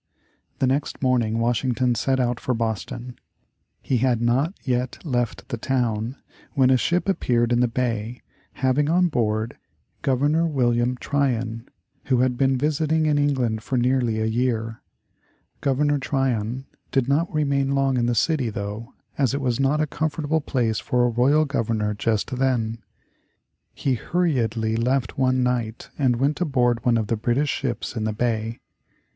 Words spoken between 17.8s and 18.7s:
in the city